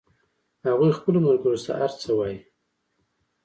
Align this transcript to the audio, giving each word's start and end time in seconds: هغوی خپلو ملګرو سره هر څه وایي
هغوی 0.67 0.91
خپلو 0.97 1.19
ملګرو 1.27 1.57
سره 1.65 1.77
هر 1.81 1.91
څه 2.01 2.09
وایي 2.17 2.39